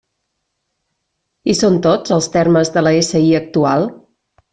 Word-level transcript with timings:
Hi 1.45 1.55
són 1.59 1.77
tots, 1.87 2.13
els 2.17 2.29
termes 2.37 2.73
de 2.79 2.85
la 2.87 2.95
SI 3.09 3.21
actual? 3.41 3.87